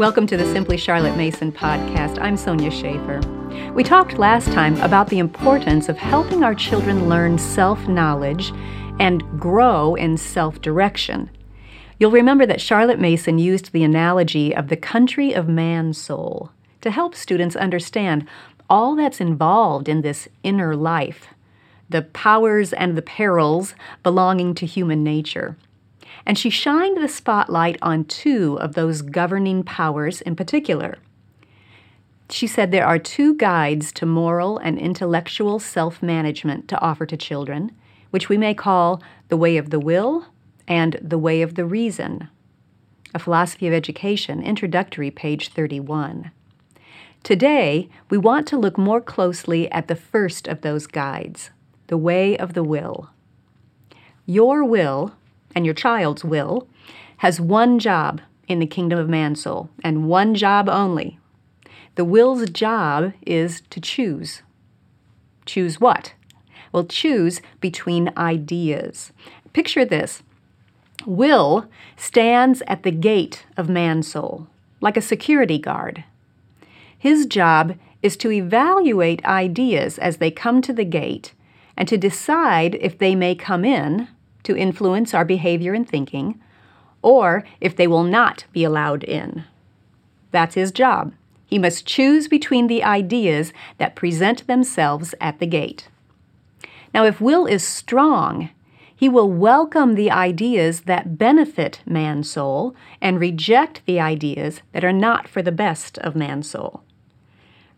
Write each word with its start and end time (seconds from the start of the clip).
Welcome 0.00 0.26
to 0.28 0.36
the 0.38 0.50
Simply 0.50 0.78
Charlotte 0.78 1.18
Mason 1.18 1.52
podcast. 1.52 2.18
I'm 2.22 2.38
Sonya 2.38 2.70
Shafer. 2.70 3.20
We 3.74 3.84
talked 3.84 4.16
last 4.16 4.50
time 4.50 4.80
about 4.80 5.08
the 5.08 5.18
importance 5.18 5.90
of 5.90 5.98
helping 5.98 6.42
our 6.42 6.54
children 6.54 7.06
learn 7.06 7.36
self 7.36 7.86
knowledge 7.86 8.50
and 8.98 9.22
grow 9.38 9.94
in 9.96 10.16
self 10.16 10.62
direction. 10.62 11.28
You'll 11.98 12.12
remember 12.12 12.46
that 12.46 12.62
Charlotte 12.62 12.98
Mason 12.98 13.38
used 13.38 13.72
the 13.72 13.84
analogy 13.84 14.56
of 14.56 14.68
the 14.68 14.76
country 14.78 15.34
of 15.34 15.48
man's 15.50 15.98
soul 15.98 16.50
to 16.80 16.90
help 16.90 17.14
students 17.14 17.54
understand 17.54 18.26
all 18.70 18.96
that's 18.96 19.20
involved 19.20 19.86
in 19.86 20.00
this 20.00 20.28
inner 20.42 20.74
life, 20.74 21.26
the 21.90 22.00
powers 22.00 22.72
and 22.72 22.96
the 22.96 23.02
perils 23.02 23.74
belonging 24.02 24.54
to 24.54 24.64
human 24.64 25.04
nature. 25.04 25.58
And 26.26 26.38
she 26.38 26.50
shined 26.50 27.02
the 27.02 27.08
spotlight 27.08 27.78
on 27.82 28.04
two 28.04 28.58
of 28.60 28.74
those 28.74 29.02
governing 29.02 29.62
powers 29.62 30.20
in 30.20 30.36
particular. 30.36 30.98
She 32.30 32.46
said 32.46 32.70
there 32.70 32.86
are 32.86 32.98
two 32.98 33.34
guides 33.34 33.90
to 33.92 34.06
moral 34.06 34.58
and 34.58 34.78
intellectual 34.78 35.58
self 35.58 36.02
management 36.02 36.68
to 36.68 36.80
offer 36.80 37.04
to 37.06 37.16
children, 37.16 37.72
which 38.10 38.28
we 38.28 38.38
may 38.38 38.54
call 38.54 39.02
the 39.28 39.36
way 39.36 39.56
of 39.56 39.70
the 39.70 39.80
will 39.80 40.26
and 40.68 40.98
the 41.02 41.18
way 41.18 41.42
of 41.42 41.56
the 41.56 41.64
reason. 41.64 42.28
A 43.12 43.18
Philosophy 43.18 43.66
of 43.66 43.74
Education, 43.74 44.40
Introductory, 44.42 45.10
page 45.10 45.48
31. 45.48 46.30
Today, 47.24 47.88
we 48.08 48.16
want 48.16 48.46
to 48.48 48.56
look 48.56 48.78
more 48.78 49.00
closely 49.00 49.70
at 49.72 49.88
the 49.88 49.96
first 49.96 50.46
of 50.46 50.60
those 50.60 50.86
guides, 50.86 51.50
the 51.88 51.98
way 51.98 52.38
of 52.38 52.54
the 52.54 52.62
will. 52.62 53.10
Your 54.24 54.64
will, 54.64 55.14
and 55.54 55.64
your 55.64 55.74
child's 55.74 56.24
will, 56.24 56.68
has 57.18 57.40
one 57.40 57.78
job 57.78 58.20
in 58.48 58.58
the 58.58 58.66
kingdom 58.66 58.98
of 58.98 59.08
man 59.08 59.34
soul, 59.34 59.70
and 59.84 60.08
one 60.08 60.34
job 60.34 60.68
only. 60.68 61.18
The 61.94 62.04
will's 62.04 62.48
job 62.50 63.12
is 63.26 63.62
to 63.70 63.80
choose. 63.80 64.42
Choose 65.46 65.80
what? 65.80 66.14
Well, 66.72 66.84
choose 66.84 67.40
between 67.60 68.12
ideas. 68.16 69.12
Picture 69.52 69.84
this 69.84 70.22
Will 71.06 71.66
stands 71.96 72.62
at 72.66 72.82
the 72.82 72.90
gate 72.90 73.46
of 73.56 73.68
man's 73.68 74.10
soul, 74.10 74.46
like 74.80 74.96
a 74.96 75.02
security 75.02 75.58
guard. 75.58 76.04
His 76.96 77.26
job 77.26 77.76
is 78.02 78.16
to 78.18 78.30
evaluate 78.30 79.24
ideas 79.24 79.98
as 79.98 80.18
they 80.18 80.30
come 80.30 80.62
to 80.62 80.72
the 80.72 80.84
gate 80.84 81.32
and 81.76 81.88
to 81.88 81.96
decide 81.96 82.74
if 82.76 82.98
they 82.98 83.14
may 83.14 83.34
come 83.34 83.64
in 83.64 84.08
to 84.44 84.56
influence 84.56 85.14
our 85.14 85.24
behavior 85.24 85.74
and 85.74 85.88
thinking, 85.88 86.40
or 87.02 87.44
if 87.60 87.76
they 87.76 87.86
will 87.86 88.04
not 88.04 88.44
be 88.52 88.64
allowed 88.64 89.04
in. 89.04 89.44
That's 90.30 90.54
his 90.54 90.72
job. 90.72 91.12
He 91.46 91.58
must 91.58 91.86
choose 91.86 92.28
between 92.28 92.68
the 92.68 92.84
ideas 92.84 93.52
that 93.78 93.96
present 93.96 94.46
themselves 94.46 95.14
at 95.20 95.40
the 95.40 95.46
gate. 95.46 95.88
Now, 96.94 97.04
if 97.04 97.20
will 97.20 97.46
is 97.46 97.64
strong, 97.64 98.50
he 98.94 99.08
will 99.08 99.30
welcome 99.30 99.94
the 99.94 100.10
ideas 100.10 100.82
that 100.82 101.16
benefit 101.16 101.80
man's 101.86 102.30
soul 102.30 102.76
and 103.00 103.18
reject 103.18 103.80
the 103.86 103.98
ideas 103.98 104.60
that 104.72 104.84
are 104.84 104.92
not 104.92 105.26
for 105.26 105.40
the 105.42 105.50
best 105.50 105.98
of 105.98 106.14
man's 106.14 106.50
soul. 106.50 106.82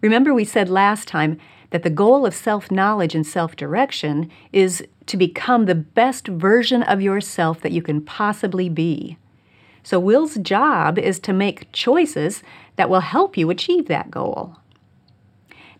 Remember, 0.00 0.34
we 0.34 0.44
said 0.44 0.68
last 0.68 1.06
time 1.06 1.38
that 1.70 1.84
the 1.84 1.90
goal 1.90 2.26
of 2.26 2.34
self 2.34 2.70
knowledge 2.70 3.14
and 3.14 3.26
self 3.26 3.54
direction 3.54 4.30
is 4.52 4.84
to 5.06 5.16
become 5.16 5.66
the 5.66 5.74
best 5.74 6.28
version 6.28 6.82
of 6.82 7.02
yourself 7.02 7.60
that 7.60 7.72
you 7.72 7.82
can 7.82 8.00
possibly 8.00 8.68
be. 8.68 9.16
So, 9.82 9.98
Will's 9.98 10.36
job 10.36 10.98
is 10.98 11.18
to 11.20 11.32
make 11.32 11.72
choices 11.72 12.42
that 12.76 12.88
will 12.88 13.00
help 13.00 13.36
you 13.36 13.50
achieve 13.50 13.88
that 13.88 14.10
goal. 14.10 14.56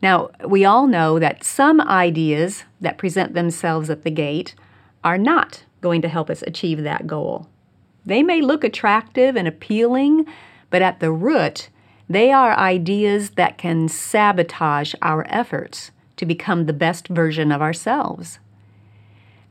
Now, 0.03 0.31
we 0.45 0.65
all 0.65 0.89
know 0.89 1.21
that 1.21 1.45
some 1.45 1.81
ideas 1.81 2.65
that 2.81 2.99
present 2.99 3.35
themselves 3.35 3.89
at 3.89 4.03
the 4.03 4.11
gate 4.11 4.57
are 5.05 5.19
not 5.19 5.65
going 5.81 6.03
to 6.03 6.09
help 6.09 6.29
us 6.29 6.43
achieve 6.43 6.83
that 6.83 7.07
goal. 7.07 7.49
They 8.05 8.25
may 8.25 8.41
look 8.41 8.65
attractive 8.65 9.37
and 9.37 9.47
appealing, 9.47 10.27
but 10.71 10.83
at 10.83 10.99
the 10.99 11.13
root, 11.13 11.69
they 12.09 12.33
are 12.33 12.59
ideas 12.59 13.31
that 13.31 13.59
can 13.59 13.89
sabotage 13.89 14.95
our 15.01 15.25
efforts 15.29 15.93
to 16.17 16.27
become 16.27 16.67
the 16.67 16.73
best 16.73 17.09
version 17.09 17.53
of 17.53 17.63
ourselves. 17.63 18.41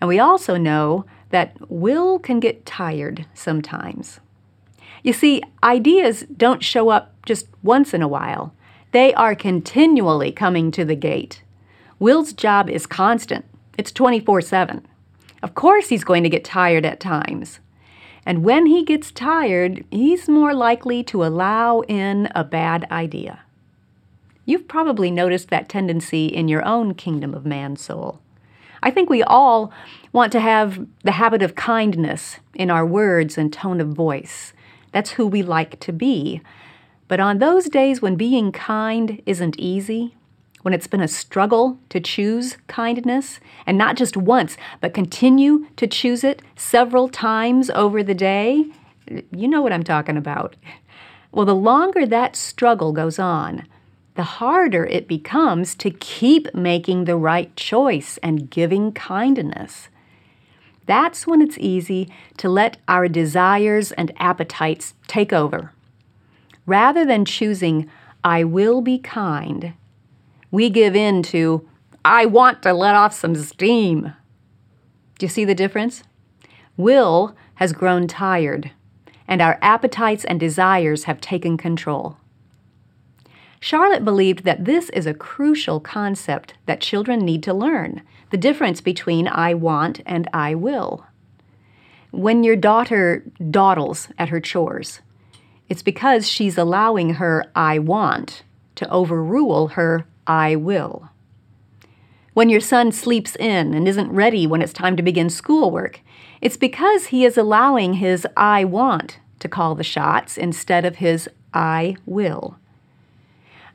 And 0.01 0.07
we 0.07 0.19
also 0.19 0.57
know 0.57 1.05
that 1.29 1.55
will 1.69 2.19
can 2.19 2.39
get 2.39 2.65
tired 2.65 3.27
sometimes. 3.33 4.19
You 5.03 5.13
see, 5.13 5.41
ideas 5.63 6.25
don't 6.35 6.63
show 6.63 6.89
up 6.89 7.13
just 7.25 7.47
once 7.63 7.93
in 7.93 8.01
a 8.01 8.07
while, 8.07 8.53
they 8.91 9.13
are 9.13 9.35
continually 9.35 10.31
coming 10.31 10.71
to 10.71 10.83
the 10.83 10.95
gate. 10.95 11.43
Will's 11.99 12.33
job 12.33 12.69
is 12.69 12.85
constant, 12.85 13.45
it's 13.77 13.91
24 13.91 14.41
7. 14.41 14.85
Of 15.43 15.55
course, 15.55 15.89
he's 15.89 16.03
going 16.03 16.23
to 16.23 16.29
get 16.29 16.43
tired 16.43 16.85
at 16.85 16.99
times. 16.99 17.59
And 18.25 18.43
when 18.43 18.67
he 18.67 18.83
gets 18.83 19.11
tired, 19.11 19.83
he's 19.89 20.29
more 20.29 20.53
likely 20.53 21.03
to 21.05 21.25
allow 21.25 21.81
in 21.81 22.29
a 22.35 22.43
bad 22.43 22.87
idea. 22.91 23.41
You've 24.45 24.67
probably 24.67 25.09
noticed 25.09 25.49
that 25.49 25.69
tendency 25.69 26.27
in 26.27 26.47
your 26.47 26.65
own 26.65 26.93
kingdom 26.93 27.33
of 27.33 27.45
man 27.45 27.75
soul. 27.75 28.20
I 28.83 28.91
think 28.91 29.09
we 29.09 29.23
all 29.23 29.71
want 30.11 30.31
to 30.31 30.39
have 30.39 30.87
the 31.03 31.11
habit 31.11 31.41
of 31.41 31.55
kindness 31.55 32.37
in 32.53 32.71
our 32.71 32.85
words 32.85 33.37
and 33.37 33.53
tone 33.53 33.79
of 33.79 33.89
voice. 33.89 34.53
That's 34.91 35.11
who 35.11 35.27
we 35.27 35.43
like 35.43 35.79
to 35.81 35.93
be. 35.93 36.41
But 37.07 37.19
on 37.19 37.37
those 37.37 37.69
days 37.69 38.01
when 38.01 38.15
being 38.15 38.51
kind 38.51 39.21
isn't 39.25 39.59
easy, 39.59 40.15
when 40.61 40.73
it's 40.73 40.87
been 40.87 41.01
a 41.01 41.07
struggle 41.07 41.79
to 41.89 41.99
choose 41.99 42.57
kindness, 42.67 43.39
and 43.65 43.77
not 43.77 43.97
just 43.97 44.15
once, 44.15 44.57
but 44.79 44.93
continue 44.93 45.67
to 45.75 45.87
choose 45.87 46.23
it 46.23 46.41
several 46.55 47.09
times 47.09 47.69
over 47.71 48.03
the 48.03 48.13
day, 48.13 48.65
you 49.31 49.47
know 49.47 49.61
what 49.61 49.73
I'm 49.73 49.83
talking 49.83 50.17
about. 50.17 50.55
Well, 51.31 51.45
the 51.45 51.55
longer 51.55 52.05
that 52.05 52.35
struggle 52.35 52.91
goes 52.91 53.17
on, 53.17 53.67
the 54.15 54.23
harder 54.23 54.85
it 54.85 55.07
becomes 55.07 55.75
to 55.75 55.89
keep 55.89 56.53
making 56.53 57.05
the 57.05 57.15
right 57.15 57.55
choice 57.55 58.17
and 58.21 58.49
giving 58.49 58.91
kindness. 58.91 59.89
That's 60.85 61.25
when 61.25 61.41
it's 61.41 61.57
easy 61.57 62.11
to 62.37 62.49
let 62.49 62.77
our 62.87 63.07
desires 63.07 63.91
and 63.93 64.11
appetites 64.17 64.93
take 65.07 65.31
over. 65.31 65.71
Rather 66.65 67.05
than 67.05 67.25
choosing, 67.25 67.89
I 68.23 68.43
will 68.43 68.81
be 68.81 68.99
kind, 68.99 69.73
we 70.51 70.69
give 70.69 70.95
in 70.95 71.23
to, 71.23 71.67
I 72.03 72.25
want 72.25 72.61
to 72.63 72.73
let 72.73 72.95
off 72.95 73.13
some 73.13 73.35
steam. 73.35 74.13
Do 75.17 75.25
you 75.25 75.29
see 75.29 75.45
the 75.45 75.55
difference? 75.55 76.03
Will 76.75 77.35
has 77.55 77.73
grown 77.73 78.07
tired, 78.07 78.71
and 79.27 79.41
our 79.41 79.57
appetites 79.61 80.25
and 80.25 80.39
desires 80.39 81.05
have 81.05 81.21
taken 81.21 81.57
control. 81.57 82.17
Charlotte 83.63 84.03
believed 84.03 84.43
that 84.43 84.65
this 84.65 84.89
is 84.89 85.05
a 85.05 85.13
crucial 85.13 85.79
concept 85.79 86.55
that 86.65 86.81
children 86.81 87.19
need 87.19 87.43
to 87.43 87.53
learn 87.53 88.01
the 88.31 88.37
difference 88.37 88.81
between 88.81 89.27
I 89.27 89.53
want 89.53 90.01
and 90.03 90.27
I 90.33 90.55
will. 90.55 91.05
When 92.09 92.43
your 92.43 92.55
daughter 92.55 93.23
dawdles 93.51 94.09
at 94.17 94.29
her 94.29 94.39
chores, 94.39 95.01
it's 95.69 95.83
because 95.83 96.27
she's 96.27 96.57
allowing 96.57 97.15
her 97.15 97.45
I 97.55 97.77
want 97.77 98.41
to 98.75 98.89
overrule 98.89 99.69
her 99.69 100.07
I 100.25 100.55
will. 100.55 101.09
When 102.33 102.49
your 102.49 102.61
son 102.61 102.91
sleeps 102.91 103.35
in 103.35 103.75
and 103.75 103.87
isn't 103.87 104.11
ready 104.11 104.47
when 104.47 104.63
it's 104.63 104.73
time 104.73 104.97
to 104.97 105.03
begin 105.03 105.29
schoolwork, 105.29 106.01
it's 106.41 106.57
because 106.57 107.07
he 107.07 107.25
is 107.25 107.37
allowing 107.37 107.93
his 107.93 108.25
I 108.35 108.63
want 108.63 109.19
to 109.37 109.47
call 109.47 109.75
the 109.75 109.83
shots 109.83 110.35
instead 110.35 110.83
of 110.83 110.95
his 110.95 111.29
I 111.53 111.97
will. 112.07 112.57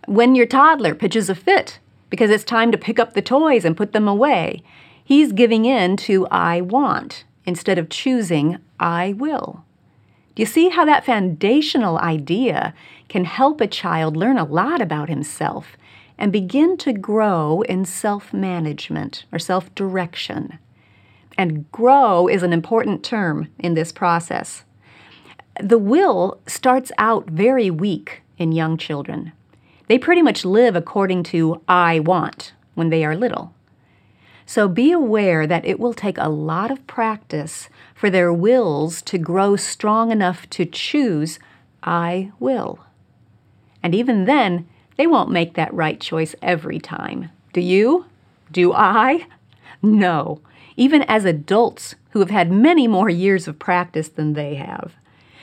When 0.06 0.36
your 0.36 0.46
toddler 0.46 0.94
pitches 0.94 1.28
a 1.28 1.34
fit 1.34 1.80
because 2.10 2.30
it's 2.30 2.44
time 2.44 2.70
to 2.70 2.78
pick 2.78 3.00
up 3.00 3.14
the 3.14 3.22
toys 3.22 3.64
and 3.64 3.76
put 3.76 3.92
them 3.92 4.06
away, 4.06 4.62
he's 5.04 5.32
giving 5.32 5.64
in 5.64 5.96
to 5.98 6.28
I 6.28 6.60
want 6.60 7.24
instead 7.44 7.76
of 7.76 7.88
choosing 7.88 8.58
I 8.78 9.14
will. 9.14 9.64
Do 10.36 10.42
you 10.42 10.46
see 10.46 10.68
how 10.68 10.84
that 10.84 11.04
foundational 11.04 11.98
idea 11.98 12.72
can 13.08 13.24
help 13.24 13.60
a 13.60 13.66
child 13.66 14.16
learn 14.16 14.38
a 14.38 14.44
lot 14.44 14.80
about 14.80 15.08
himself 15.08 15.76
and 16.16 16.30
begin 16.30 16.76
to 16.78 16.92
grow 16.92 17.62
in 17.62 17.84
self 17.84 18.32
management 18.32 19.24
or 19.32 19.40
self 19.40 19.74
direction? 19.74 20.58
And 21.36 21.70
grow 21.72 22.28
is 22.28 22.44
an 22.44 22.52
important 22.52 23.02
term 23.02 23.48
in 23.58 23.74
this 23.74 23.90
process. 23.90 24.64
The 25.60 25.78
will 25.78 26.40
starts 26.46 26.92
out 26.96 27.28
very 27.28 27.70
weak 27.70 28.22
in 28.38 28.52
young 28.52 28.76
children. 28.76 29.32
They 29.88 29.98
pretty 29.98 30.22
much 30.22 30.44
live 30.44 30.74
according 30.74 31.22
to 31.24 31.62
I 31.68 32.00
want 32.00 32.52
when 32.74 32.90
they 32.90 33.04
are 33.04 33.16
little. 33.16 33.54
So 34.44 34.68
be 34.68 34.92
aware 34.92 35.46
that 35.46 35.64
it 35.64 35.80
will 35.80 35.94
take 35.94 36.18
a 36.18 36.28
lot 36.28 36.70
of 36.70 36.86
practice 36.86 37.68
for 37.94 38.10
their 38.10 38.32
wills 38.32 39.02
to 39.02 39.18
grow 39.18 39.56
strong 39.56 40.12
enough 40.12 40.48
to 40.50 40.64
choose 40.64 41.38
I 41.82 42.32
will. 42.38 42.80
And 43.82 43.94
even 43.94 44.24
then, 44.24 44.68
they 44.96 45.06
won't 45.06 45.30
make 45.30 45.54
that 45.54 45.74
right 45.74 46.00
choice 46.00 46.34
every 46.42 46.78
time. 46.78 47.30
Do 47.52 47.60
you? 47.60 48.06
Do 48.50 48.72
I? 48.72 49.26
No, 49.82 50.40
even 50.76 51.02
as 51.02 51.24
adults 51.24 51.94
who 52.10 52.20
have 52.20 52.30
had 52.30 52.50
many 52.50 52.88
more 52.88 53.10
years 53.10 53.46
of 53.46 53.58
practice 53.58 54.08
than 54.08 54.32
they 54.32 54.54
have. 54.54 54.94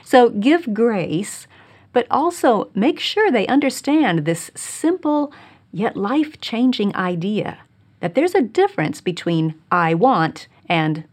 So 0.04 0.30
give 0.30 0.74
grace, 0.74 1.48
but 1.94 2.08
also 2.12 2.70
make 2.74 3.00
sure 3.00 3.32
they 3.32 3.48
understand 3.48 4.26
this 4.26 4.52
simple 4.56 5.32
yet 5.72 5.96
life 5.96 6.42
changing 6.42 6.96
idea 6.96 7.60
that 8.00 8.16
there's 8.16 8.36
a 8.36 8.42
difference 8.42 9.00
between 9.00 9.56
I 9.72 9.94
want 9.94 10.50
and 10.68 11.06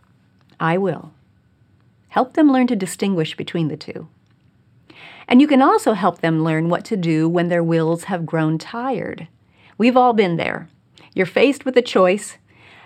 I 0.58 0.76
will. 0.76 1.12
Help 2.08 2.32
them 2.32 2.50
learn 2.50 2.66
to 2.66 2.74
distinguish 2.74 3.36
between 3.36 3.68
the 3.68 3.76
two. 3.76 4.08
And 5.28 5.40
you 5.40 5.46
can 5.46 5.62
also 5.62 5.92
help 5.92 6.18
them 6.18 6.42
learn 6.42 6.68
what 6.68 6.84
to 6.86 6.96
do 6.96 7.28
when 7.28 7.48
their 7.48 7.62
wills 7.62 8.04
have 8.04 8.26
grown 8.26 8.58
tired. 8.58 9.28
We've 9.78 9.96
all 9.96 10.12
been 10.12 10.36
there. 10.36 10.68
You're 11.14 11.26
faced 11.26 11.64
with 11.64 11.76
a 11.76 11.82
choice. 11.82 12.38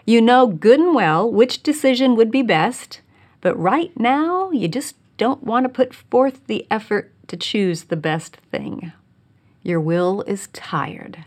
You 0.04 0.20
know 0.20 0.46
good 0.46 0.78
and 0.78 0.94
well 0.94 1.30
which 1.30 1.62
decision 1.62 2.14
would 2.16 2.30
be 2.30 2.42
best, 2.42 3.00
but 3.40 3.58
right 3.58 3.98
now 3.98 4.50
you 4.50 4.68
just 4.68 4.96
don't 5.16 5.42
want 5.42 5.64
to 5.64 5.70
put 5.70 5.94
forth 5.94 6.46
the 6.46 6.66
effort 6.70 7.10
to 7.28 7.36
choose 7.36 7.84
the 7.84 7.96
best 7.96 8.36
thing. 8.36 8.92
Your 9.62 9.80
will 9.80 10.22
is 10.22 10.48
tired. 10.48 11.24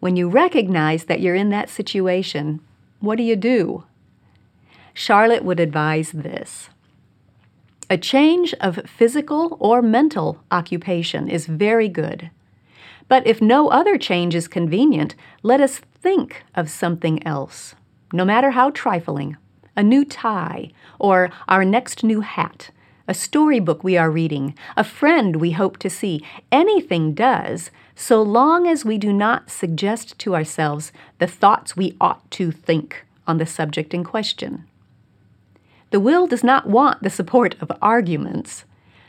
When 0.00 0.16
you 0.16 0.28
recognize 0.28 1.04
that 1.04 1.20
you're 1.20 1.34
in 1.34 1.50
that 1.50 1.70
situation, 1.70 2.60
what 3.00 3.16
do 3.16 3.22
you 3.22 3.36
do? 3.36 3.84
Charlotte 4.94 5.44
would 5.44 5.60
advise 5.60 6.12
this 6.12 6.70
A 7.90 7.98
change 7.98 8.54
of 8.54 8.88
physical 8.88 9.56
or 9.60 9.82
mental 9.82 10.42
occupation 10.50 11.28
is 11.28 11.46
very 11.46 11.88
good. 11.88 12.30
But 13.08 13.26
if 13.26 13.40
no 13.40 13.68
other 13.68 13.98
change 13.98 14.34
is 14.34 14.48
convenient, 14.48 15.14
let 15.42 15.60
us 15.60 15.78
think 15.78 16.44
of 16.54 16.70
something 16.70 17.24
else, 17.26 17.74
no 18.12 18.24
matter 18.24 18.50
how 18.50 18.70
trifling 18.70 19.36
a 19.76 19.82
new 19.82 20.04
tie, 20.04 20.72
or 20.98 21.30
our 21.48 21.64
next 21.64 22.02
new 22.02 22.22
hat, 22.22 22.70
a 23.08 23.14
storybook 23.14 23.84
we 23.84 23.96
are 23.96 24.10
reading, 24.10 24.54
a 24.76 24.84
friend 24.84 25.36
we 25.36 25.52
hope 25.52 25.78
to 25.78 25.90
see. 25.90 26.24
Anything 26.50 27.14
does, 27.14 27.70
so 27.94 28.20
long 28.22 28.66
as 28.66 28.84
we 28.84 28.98
do 28.98 29.12
not 29.12 29.50
suggest 29.50 30.18
to 30.18 30.34
ourselves 30.34 30.92
the 31.18 31.26
thoughts 31.26 31.76
we 31.76 31.96
ought 32.00 32.30
to 32.32 32.50
think 32.50 33.04
on 33.26 33.38
the 33.38 33.46
subject 33.46 33.94
in 33.94 34.04
question. 34.04 34.64
The 35.90 36.00
will 36.00 36.26
does 36.26 36.42
not 36.42 36.68
want 36.68 37.02
the 37.02 37.10
support 37.10 37.54
of 37.60 37.70
arguments, 37.80 38.64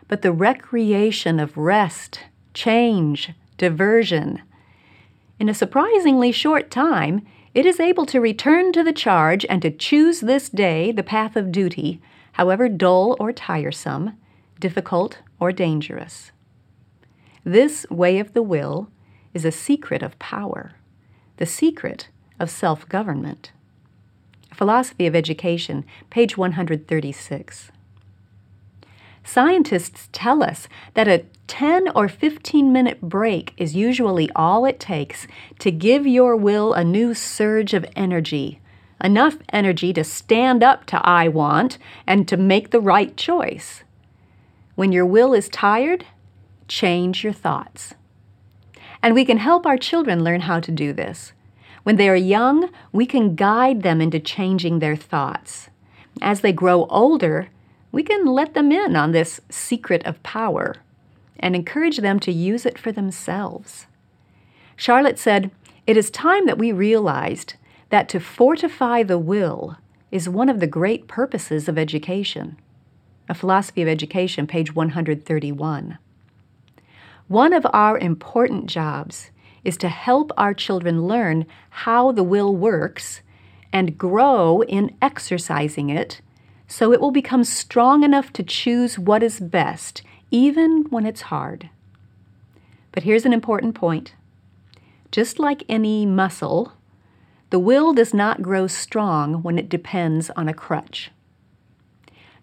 but 0.08 0.22
the 0.22 0.32
recreation 0.32 1.40
of 1.40 1.58
rest, 1.58 2.22
change, 2.54 3.32
diversion. 3.58 4.42
In 5.40 5.50
a 5.50 5.54
surprisingly 5.54 6.32
short 6.32 6.72
time, 6.72 7.26
it 7.54 7.66
is 7.66 7.80
able 7.80 8.06
to 8.06 8.22
return 8.22 8.72
to 8.74 8.84
the 8.84 8.94
charge 8.94 9.46
and 9.50 9.62
to 9.64 9.72
choose 9.72 10.22
this 10.22 10.50
day 10.50 10.92
the 10.92 11.04
path 11.04 11.36
of 11.36 11.52
duty, 11.52 12.00
however 12.38 12.70
dull 12.70 13.18
or 13.20 13.34
tiresome, 13.34 14.16
difficult 14.60 15.18
or 15.40 15.52
dangerous. 15.52 16.32
This 17.44 17.88
way 17.90 18.20
of 18.20 18.34
the 18.34 18.44
will 18.44 18.90
is 19.34 19.44
a 19.44 19.52
secret 19.52 20.04
of 20.04 20.20
power, 20.20 20.74
the 21.38 21.48
secret 21.48 22.10
of 22.40 22.52
self 22.52 22.88
government. 22.88 23.52
Philosophy 24.54 25.08
of 25.08 25.16
Education, 25.16 25.84
page 26.12 26.38
136. 26.38 27.72
Scientists 29.24 30.08
tell 30.12 30.44
us 30.44 30.68
that 30.94 31.08
a 31.08 31.26
10 31.48 31.90
or 31.96 32.08
15 32.08 32.72
minute 32.72 33.02
break 33.02 33.54
is 33.58 33.76
usually 33.76 34.30
all 34.36 34.64
it 34.64 34.80
takes 34.80 35.26
to 35.58 35.72
give 35.72 36.06
your 36.06 36.36
will 36.36 36.74
a 36.74 36.84
new 36.84 37.16
surge 37.16 37.74
of 37.74 37.86
energy, 37.96 38.60
enough 39.04 39.38
energy 39.54 39.94
to 39.94 40.04
stand 40.04 40.64
up 40.64 40.86
to 40.88 41.06
I 41.06 41.28
want 41.28 41.78
and 42.06 42.28
to 42.28 42.38
make 42.38 42.72
the 42.72 42.82
right 42.82 43.16
choice. 43.16 43.84
When 44.76 44.92
your 44.92 45.06
will 45.06 45.34
is 45.34 45.50
tired, 45.50 46.06
change 46.68 47.24
your 47.24 47.34
thoughts. 47.34 47.94
And 49.02 49.14
we 49.14 49.26
can 49.26 49.38
help 49.38 49.66
our 49.66 49.78
children 49.78 50.24
learn 50.24 50.42
how 50.42 50.60
to 50.60 50.72
do 50.72 50.94
this. 50.94 51.34
When 51.84 51.96
they 51.96 52.10
are 52.10 52.16
young, 52.16 52.70
we 52.92 53.06
can 53.06 53.36
guide 53.36 53.82
them 53.82 54.02
into 54.02 54.20
changing 54.20 54.80
their 54.80 54.96
thoughts. 54.96 55.70
As 56.22 56.42
they 56.42 56.52
grow 56.52 56.86
older, 56.86 57.50
we 57.92 58.04
can 58.04 58.26
let 58.26 58.54
them 58.54 58.72
in 58.72 58.96
on 58.96 59.12
this 59.12 59.40
secret 59.50 60.06
of 60.06 60.22
power 60.24 60.76
and 61.40 61.56
encourage 61.56 61.98
them 61.98 62.20
to 62.20 62.32
use 62.32 62.66
it 62.66 62.78
for 62.78 62.92
themselves. 62.92 63.86
Charlotte 64.76 65.18
said, 65.18 65.52
It 65.86 65.98
is 65.98 66.10
time 66.10 66.46
that 66.48 66.58
we 66.58 66.72
realized 66.72 67.56
that 67.90 68.10
to 68.10 68.20
fortify 68.20 69.04
the 69.04 69.18
will 69.18 69.78
is 70.12 70.30
one 70.30 70.50
of 70.50 70.60
the 70.60 70.68
great 70.68 71.08
purposes 71.08 71.68
of 71.68 71.78
education. 71.78 72.58
A 73.30 73.34
Philosophy 73.34 73.82
of 73.82 73.88
Education, 73.88 74.48
page 74.48 74.74
131. 74.74 75.98
One 77.28 77.54
of 77.54 77.66
our 77.74 77.98
important 77.98 78.68
jobs 78.68 79.32
is 79.64 79.76
to 79.78 79.90
help 79.90 80.32
our 80.38 80.54
children 80.54 81.08
learn 81.08 81.46
how 81.70 82.12
the 82.14 82.24
will 82.24 82.56
works 82.56 83.22
and 83.74 83.98
grow 83.98 84.62
in 84.64 84.96
exercising 85.02 85.90
it 85.90 86.22
so 86.68 86.92
it 86.92 87.00
will 87.00 87.12
become 87.12 87.44
strong 87.44 88.04
enough 88.04 88.32
to 88.34 88.44
choose 88.44 89.00
what 89.00 89.24
is 89.24 89.40
best, 89.40 90.02
even 90.32 90.84
when 90.90 91.06
it's 91.06 91.22
hard. 91.22 91.70
But 92.92 93.04
here's 93.04 93.26
an 93.26 93.34
important 93.34 93.76
point 93.76 94.14
just 95.10 95.40
like 95.40 95.64
any 95.70 96.06
muscle, 96.06 96.74
the 97.50 97.60
will 97.60 97.94
does 97.94 98.14
not 98.14 98.42
grow 98.42 98.68
strong 98.68 99.42
when 99.42 99.58
it 99.58 99.70
depends 99.70 100.30
on 100.32 100.50
a 100.50 100.54
crutch. 100.54 101.12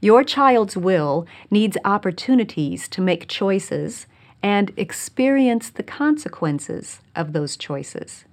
Your 0.00 0.24
child's 0.24 0.76
will 0.76 1.26
needs 1.50 1.76
opportunities 1.84 2.88
to 2.88 3.00
make 3.00 3.28
choices 3.28 4.06
and 4.42 4.72
experience 4.76 5.70
the 5.70 5.82
consequences 5.82 7.00
of 7.16 7.32
those 7.32 7.56
choices. 7.56 8.24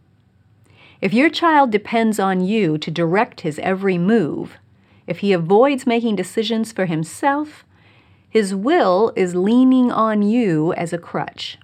If 0.99 1.13
your 1.13 1.29
child 1.29 1.71
depends 1.71 2.19
on 2.19 2.41
you 2.41 2.77
to 2.77 2.91
direct 2.91 3.41
his 3.41 3.57
every 3.59 3.97
move, 3.97 4.57
if 5.07 5.19
he 5.19 5.33
avoids 5.33 5.87
making 5.87 6.15
decisions 6.15 6.71
for 6.71 6.85
himself, 6.85 7.65
his 8.29 8.53
will 8.53 9.11
is 9.15 9.35
leaning 9.35 9.91
on 9.91 10.21
you 10.21 10.73
as 10.73 10.93
a 10.93 10.97
crutch. 10.97 11.57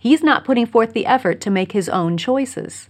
He's 0.00 0.22
not 0.22 0.44
putting 0.44 0.66
forth 0.66 0.92
the 0.92 1.06
effort 1.06 1.40
to 1.42 1.50
make 1.50 1.72
his 1.72 1.88
own 1.88 2.16
choices. 2.16 2.88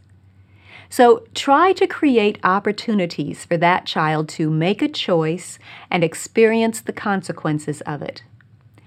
So 0.89 1.25
try 1.35 1.73
to 1.75 1.87
create 1.87 2.39
opportunities 2.45 3.45
for 3.45 3.57
that 3.57 3.87
child 3.87 4.29
to 4.31 4.51
make 4.51 4.83
a 4.83 4.89
choice 4.89 5.59
and 5.91 6.05
experience 6.05 6.81
the 6.81 6.93
consequences 6.93 7.81
of 7.83 8.03
it. 8.03 8.23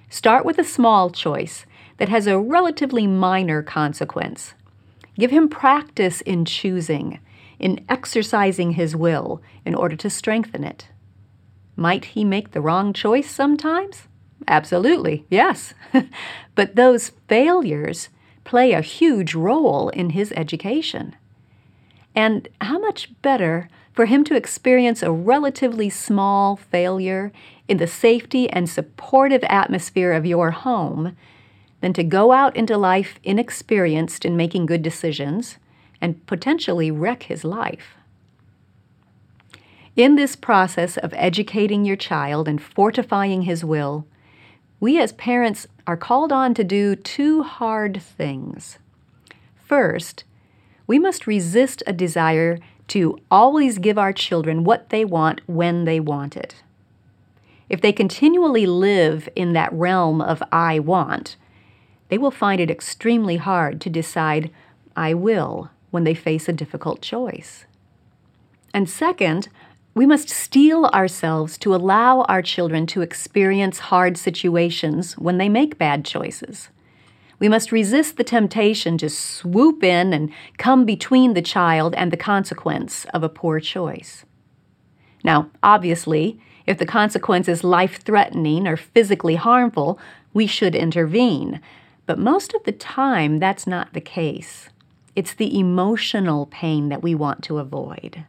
Start 0.10 0.46
with 0.46 0.58
a 0.58 0.64
small 0.64 1.10
choice 1.10 1.66
that 1.98 2.10
has 2.10 2.26
a 2.26 2.40
relatively 2.40 3.06
minor 3.06 3.62
consequence. 3.62 4.54
Give 5.18 5.32
him 5.32 5.50
practice 5.50 6.22
in 6.22 6.46
choosing, 6.46 7.20
in 7.60 7.86
exercising 7.90 8.72
his 8.72 8.96
will 8.96 9.42
in 9.66 9.76
order 9.76 9.96
to 9.98 10.10
strengthen 10.10 10.64
it. 10.64 10.88
Might 11.76 12.06
he 12.06 12.24
make 12.24 12.52
the 12.52 12.62
wrong 12.62 12.94
choice 12.94 13.30
sometimes? 13.30 14.08
Absolutely, 14.48 15.26
yes. 15.30 15.74
but 16.56 16.76
those 16.76 17.12
failures 17.28 18.10
play 18.44 18.72
a 18.72 18.82
huge 18.82 19.36
role 19.36 19.90
in 19.90 20.12
his 20.12 20.34
education. 20.36 21.16
And 22.16 22.48
how 22.62 22.80
much 22.80 23.12
better 23.22 23.70
for 23.94 24.06
him 24.06 24.24
to 24.26 24.36
experience 24.36 25.04
a 25.04 25.12
relatively 25.12 25.90
small 25.90 26.56
failure 26.56 27.32
in 27.68 27.78
the 27.78 27.88
safety 27.88 28.50
and 28.50 28.70
supportive 28.70 29.44
atmosphere 29.44 30.14
of 30.14 30.26
your 30.26 30.52
home 30.52 31.16
than 31.82 31.94
to 31.94 32.04
go 32.04 32.32
out 32.32 32.56
into 32.56 32.78
life 32.78 33.20
inexperienced 33.24 34.26
in 34.26 34.36
making 34.36 34.66
good 34.66 34.82
decisions 34.82 35.58
and 36.02 36.26
potentially 36.26 36.92
wreck 36.92 37.24
his 37.24 37.44
life. 37.44 37.96
In 39.96 40.16
this 40.16 40.36
process 40.36 40.98
of 40.98 41.14
educating 41.16 41.84
your 41.84 41.98
child 41.98 42.48
and 42.48 42.62
fortifying 42.62 43.42
his 43.42 43.66
will, 43.66 44.06
we 44.80 44.98
as 44.98 45.12
parents 45.12 45.68
are 45.86 45.98
called 45.98 46.32
on 46.32 46.54
to 46.54 46.64
do 46.64 46.96
two 46.96 47.44
hard 47.44 48.02
things. 48.02 48.80
First, 49.58 50.24
we 50.90 50.98
must 50.98 51.28
resist 51.28 51.84
a 51.86 51.94
desire 51.94 52.58
to 52.88 53.16
always 53.30 53.78
give 53.78 54.00
our 54.00 54.12
children 54.12 54.64
what 54.64 54.90
they 54.90 55.06
want 55.06 55.40
when 55.46 55.86
they 55.86 56.00
want 56.00 56.36
it. 56.36 56.64
If 57.70 57.80
they 57.80 57.94
continually 57.94 58.66
live 58.66 59.30
in 59.36 59.54
that 59.54 59.72
realm 59.72 60.20
of 60.20 60.42
I 60.52 60.80
want, 60.80 61.36
they 62.08 62.18
will 62.18 62.32
find 62.32 62.60
it 62.60 62.72
extremely 62.72 63.38
hard 63.38 63.80
to 63.82 63.90
decide, 63.92 64.50
I 64.96 65.14
will, 65.14 65.70
when 65.92 66.06
they 66.06 66.16
face 66.16 66.50
a 66.50 66.54
difficult 66.54 67.04
choice. 67.04 67.66
And 68.74 68.90
second, 68.90 69.50
we 69.94 70.08
must 70.08 70.28
steel 70.28 70.86
ourselves 70.86 71.60
to 71.60 71.76
allow 71.76 72.22
our 72.22 72.42
children 72.42 72.88
to 72.88 73.04
experience 73.04 73.78
hard 73.78 74.18
situations 74.18 75.20
when 75.20 75.38
they 75.38 75.50
make 75.50 75.78
bad 75.78 76.04
choices. 76.04 76.70
We 77.40 77.48
must 77.48 77.72
resist 77.72 78.18
the 78.18 78.24
temptation 78.24 78.98
to 78.98 79.10
swoop 79.10 79.84
in 79.84 80.14
and 80.14 80.32
come 80.58 80.86
between 80.86 81.34
the 81.34 81.42
child 81.42 81.96
and 81.96 82.12
the 82.12 82.18
consequence 82.18 83.06
of 83.14 83.24
a 83.24 83.30
poor 83.30 83.62
choice. 83.62 84.26
Now, 85.24 85.50
obviously, 85.64 86.40
if 86.66 86.78
the 86.78 86.86
consequence 86.86 87.48
is 87.48 87.64
life 87.64 88.02
threatening 88.02 88.68
or 88.68 88.78
physically 88.78 89.36
harmful, 89.36 89.98
we 90.34 90.48
should 90.48 90.76
intervene. 90.76 91.62
But 92.06 92.20
most 92.20 92.54
of 92.54 92.64
the 92.64 92.72
time, 92.74 93.40
that's 93.40 93.66
not 93.66 93.94
the 93.94 94.02
case. 94.02 94.70
It's 95.16 95.34
the 95.34 95.58
emotional 95.58 96.46
pain 96.46 96.90
that 96.90 97.02
we 97.02 97.16
want 97.16 97.44
to 97.44 97.58
avoid. 97.58 98.26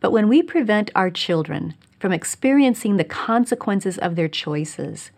But 0.00 0.12
when 0.12 0.28
we 0.28 0.42
prevent 0.42 0.90
our 0.94 1.10
children 1.10 1.74
from 2.00 2.12
experiencing 2.12 2.96
the 2.96 3.04
consequences 3.04 3.98
of 3.98 4.16
their 4.16 4.28
choices, 4.28 5.10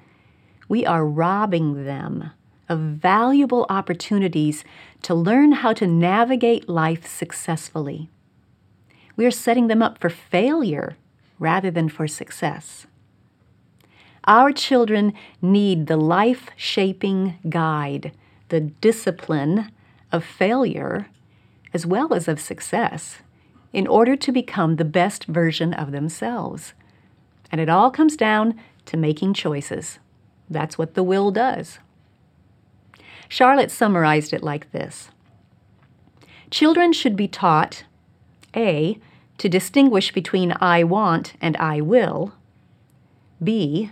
we 0.68 0.84
are 0.84 1.06
robbing 1.06 1.84
them 1.84 2.30
of 2.68 2.78
valuable 2.78 3.66
opportunities 3.68 4.64
to 5.02 5.14
learn 5.14 5.52
how 5.52 5.72
to 5.74 5.86
navigate 5.86 6.68
life 6.68 7.06
successfully. 7.06 8.08
We 9.16 9.26
are 9.26 9.30
setting 9.30 9.68
them 9.68 9.82
up 9.82 9.98
for 9.98 10.08
failure 10.08 10.96
rather 11.38 11.70
than 11.70 11.88
for 11.88 12.08
success. 12.08 12.86
Our 14.26 14.52
children 14.52 15.12
need 15.42 15.86
the 15.86 15.98
life 15.98 16.48
shaping 16.56 17.38
guide, 17.48 18.12
the 18.48 18.60
discipline 18.60 19.70
of 20.10 20.24
failure 20.24 21.08
as 21.74 21.84
well 21.84 22.14
as 22.14 22.28
of 22.28 22.40
success, 22.40 23.18
in 23.72 23.86
order 23.86 24.14
to 24.14 24.30
become 24.30 24.76
the 24.76 24.84
best 24.84 25.24
version 25.24 25.74
of 25.74 25.90
themselves. 25.90 26.72
And 27.50 27.60
it 27.60 27.68
all 27.68 27.90
comes 27.90 28.16
down 28.16 28.58
to 28.86 28.96
making 28.96 29.34
choices. 29.34 29.98
That's 30.48 30.78
what 30.78 30.94
the 30.94 31.02
will 31.02 31.32
does. 31.32 31.80
Charlotte 33.28 33.70
summarized 33.70 34.32
it 34.32 34.42
like 34.42 34.70
this 34.72 35.10
Children 36.50 36.92
should 36.92 37.16
be 37.16 37.28
taught 37.28 37.84
A. 38.54 38.98
to 39.38 39.48
distinguish 39.48 40.12
between 40.12 40.54
I 40.60 40.84
want 40.84 41.34
and 41.40 41.56
I 41.56 41.80
will, 41.80 42.34
B. 43.42 43.90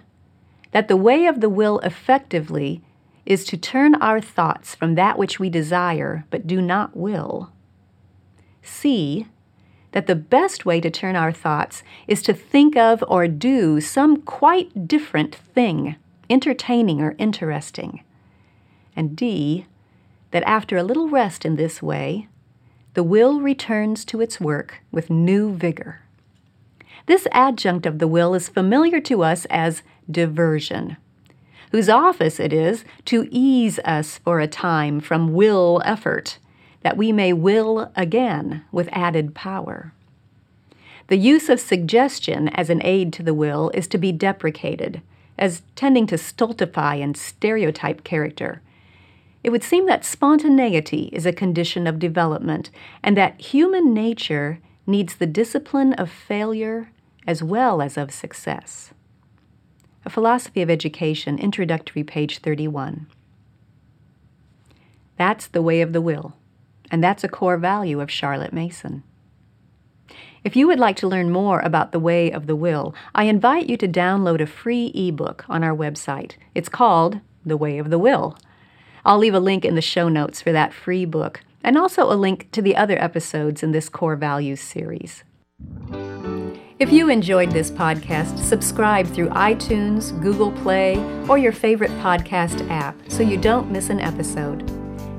that 0.71 0.89
the 0.89 0.97
way 0.97 1.27
of 1.27 1.41
the 1.41 1.49
will 1.49 1.81
effectively 1.81 2.81
is 3.27 3.45
to 3.47 3.57
turn 3.57 3.95
our 3.97 4.21
thoughts 4.21 4.75
from 4.75 4.95
that 4.95 5.19
which 5.19 5.41
we 5.41 5.51
desire 5.51 6.25
but 6.31 6.47
do 6.47 6.61
not 6.61 6.97
will, 6.97 7.51
C. 8.63 9.27
that 9.91 10.07
the 10.07 10.15
best 10.15 10.65
way 10.65 10.81
to 10.81 10.91
turn 10.91 11.17
our 11.17 11.33
thoughts 11.33 11.83
is 12.07 12.23
to 12.23 12.33
think 12.33 12.77
of 12.77 13.03
or 13.09 13.27
do 13.27 13.81
some 13.81 14.23
quite 14.23 14.87
different 14.87 15.35
thing, 15.35 15.97
entertaining 16.31 17.01
or 17.01 17.17
interesting 17.19 18.05
and 18.97 19.17
D, 19.17 19.67
that 20.33 20.43
after 20.45 20.77
a 20.77 20.83
little 20.83 21.09
rest 21.09 21.45
in 21.45 21.57
this 21.57 21.83
way, 21.83 22.29
the 22.95 23.03
will 23.03 23.41
returns 23.41 24.05
to 24.07 24.21
its 24.21 24.41
work 24.41 24.81
with 24.91 25.11
new 25.11 25.55
vigor. 25.55 26.01
This 27.07 27.27
adjunct 27.33 27.87
of 27.87 27.99
the 27.99 28.09
will 28.09 28.35
is 28.35 28.49
familiar 28.49 29.01
to 29.01 29.23
us 29.23 29.47
as 29.47 29.83
diversion, 30.11 30.97
whose 31.71 31.89
office 31.89 32.39
it 32.39 32.53
is 32.53 32.85
to 33.07 33.29
ease 33.31 33.79
us 33.85 34.19
for 34.19 34.41
a 34.41 34.47
time 34.47 35.01
from 35.01 35.33
will 35.33 35.81
effort, 35.85 36.39
that 36.83 36.97
we 36.97 37.13
may 37.13 37.33
will 37.33 37.91
again 37.97 38.65
with 38.73 38.89
added 38.93 39.35
power. 39.35 39.93
The 41.09 41.17
use 41.17 41.49
of 41.49 41.61
suggestion 41.61 42.49
as 42.51 42.71
an 42.71 42.83
aid 42.85 43.13
to 43.15 43.23
the 43.23 43.35
will 43.35 43.71
is 43.75 43.87
to 43.89 43.99
be 43.99 44.13
deprecated, 44.13 45.03
as 45.39 45.63
tending 45.75 46.07
to 46.07 46.19
stultify 46.19 46.97
and 46.97 47.17
stereotype 47.17 48.05
character 48.05 48.61
it 49.43 49.51
would 49.51 49.65
seem 49.65 49.87
that 49.87 50.05
spontaneity 50.05 51.09
is 51.13 51.27
a 51.27 51.33
condition 51.33 51.87
of 51.87 51.99
development 51.99 52.71
and 53.03 53.17
that 53.17 53.41
human 53.41 53.93
nature 53.93 54.61
needs 54.87 55.17
the 55.17 55.27
discipline 55.27 55.93
of 55.95 56.11
failure 56.11 56.91
as 57.27 57.43
well 57.43 57.83
as 57.83 57.97
of 57.97 58.13
success. 58.13 58.93
A 60.05 60.11
Philosophy 60.11 60.63
of 60.63 60.71
Education, 60.71 61.39
Introductory, 61.39 62.03
page 62.03 62.39
31. 62.39 63.07
That's 65.17 65.47
the 65.47 65.63
way 65.63 65.81
of 65.81 65.93
the 65.93 66.01
will, 66.01 66.35
and 66.91 67.03
that's 67.03 67.23
a 67.23 67.29
core 67.29 67.57
value 67.57 68.01
of 68.01 68.11
Charlotte 68.11 68.53
Mason. 68.53 69.05
If 70.43 70.57
you 70.57 70.67
would 70.67 70.81
like 70.81 70.97
to 70.97 71.09
learn 71.09 71.31
more 71.31 71.61
about 71.61 71.93
the 71.93 72.01
way 72.01 72.33
of 72.33 72.49
the 72.49 72.57
will, 72.57 72.95
I 73.15 73.25
invite 73.25 73.69
you 73.69 73.77
to 73.77 73.87
download 73.87 74.41
a 74.41 74.47
free 74.47 74.87
ebook 74.87 75.45
on 75.49 75.63
our 75.63 75.75
website. 75.75 76.33
It's 76.53 76.69
called 76.69 77.21
The 77.47 77.57
Way 77.57 77.79
of 77.79 77.91
the 77.91 77.99
Will 77.99 78.37
I'll 79.05 79.19
leave 79.19 79.35
a 79.35 79.41
link 79.41 79.65
in 79.65 79.75
the 79.75 79.83
show 79.83 80.09
notes 80.09 80.41
for 80.41 80.53
that 80.53 80.73
free 80.73 81.05
book, 81.05 81.41
and 81.65 81.77
also 81.77 82.11
a 82.11 82.15
link 82.15 82.51
to 82.53 82.63
the 82.63 82.77
other 82.77 83.03
episodes 83.03 83.63
in 83.63 83.73
this 83.73 83.89
Core 83.89 84.17
Values 84.17 84.61
series. 84.61 85.25
If 86.79 86.93
you 86.93 87.09
enjoyed 87.09 87.53
this 87.53 87.71
podcast, 87.71 88.39
subscribe 88.39 89.07
through 89.07 89.29
iTunes, 89.29 90.21
Google 90.21 90.51
Play, 90.51 90.97
or 91.29 91.39
your 91.39 91.53
favorite 91.53 91.93
podcast 92.01 92.69
app 92.71 92.97
so 93.09 93.23
you 93.23 93.37
don't 93.37 93.71
miss 93.71 93.89
an 93.89 94.01
episode. 94.01 94.69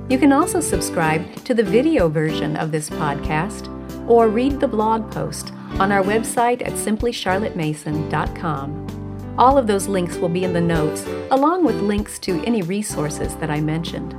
You 0.10 0.18
can 0.18 0.34
also 0.34 0.60
subscribe 0.60 1.34
to 1.46 1.54
the 1.54 1.64
video 1.64 2.10
version 2.10 2.58
of 2.58 2.72
this 2.72 2.90
podcast 2.90 3.70
or 4.10 4.28
read 4.28 4.60
the 4.60 4.68
blog 4.68 5.10
post 5.12 5.54
on 5.80 5.94
our 5.94 6.04
website 6.04 6.62
at 6.62 6.74
simplycharlottemason.com. 6.74 9.03
All 9.38 9.58
of 9.58 9.66
those 9.66 9.88
links 9.88 10.18
will 10.18 10.30
be 10.30 10.44
in 10.44 10.54
the 10.54 10.62
notes, 10.62 11.06
along 11.32 11.66
with 11.66 11.76
links 11.82 12.20
to 12.20 12.44
any 12.46 12.62
resources 12.62 13.36
that 13.38 13.50
I 13.50 13.62
mentioned. 13.62 14.14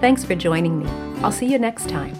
Thanks 0.00 0.24
for 0.24 0.34
joining 0.34 0.78
me. 0.78 0.88
I'll 1.22 1.32
see 1.32 1.46
you 1.46 1.58
next 1.58 1.88
time. 1.88 2.14